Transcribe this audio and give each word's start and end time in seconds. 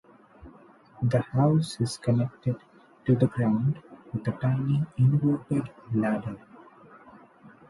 The 1.03 1.21
house 1.21 1.79
is 1.79 1.97
connected 1.99 2.55
to 3.05 3.15
the 3.15 3.27
ground 3.27 3.83
with 4.11 4.27
a 4.29 4.31
tiny 4.31 4.83
inverted 4.97 5.69
ladder. 5.93 6.37